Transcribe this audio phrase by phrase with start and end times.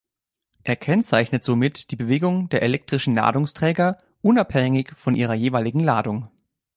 [0.63, 6.27] Er kennzeichnet somit die Bewegung der elektrischen Ladungsträger unabhängig von ihrer jeweiligen Ladung.